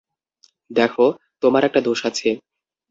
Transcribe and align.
দেখো, 0.71 1.05
তোমার 1.43 1.63
একটা 1.65 1.81
দোষ 1.81 1.99
আছে। 2.05 2.29